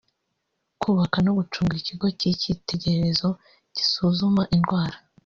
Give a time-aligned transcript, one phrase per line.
[0.81, 3.27] kubaka no gucunga Ikigo cy’icyitegererezo
[3.75, 4.95] gisuzuma indwara